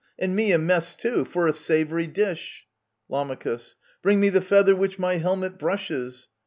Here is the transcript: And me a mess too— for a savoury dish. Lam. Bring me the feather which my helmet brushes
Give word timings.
And 0.17 0.35
me 0.35 0.51
a 0.51 0.57
mess 0.57 0.95
too— 0.95 1.25
for 1.25 1.45
a 1.47 1.53
savoury 1.53 2.07
dish. 2.07 2.65
Lam. 3.07 3.37
Bring 4.01 4.19
me 4.19 4.29
the 4.29 4.41
feather 4.41 4.75
which 4.75 4.97
my 4.97 5.17
helmet 5.17 5.59
brushes 5.59 6.27